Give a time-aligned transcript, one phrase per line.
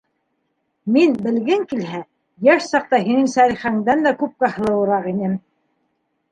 [0.95, 1.99] Мин, белгең килһә,
[2.49, 5.41] йәш саҡта һинең Сәлихәңдән күпкә һылыуыраҡ инем.